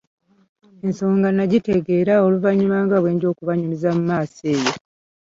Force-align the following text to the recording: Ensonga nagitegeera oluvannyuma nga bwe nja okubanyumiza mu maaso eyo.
Ensonga 0.85 1.27
nagitegeera 1.31 2.13
oluvannyuma 2.25 2.77
nga 2.85 2.97
bwe 3.01 3.11
nja 3.13 3.27
okubanyumiza 3.33 3.89
mu 3.97 4.01
maaso 4.09 4.41
eyo. 4.53 4.71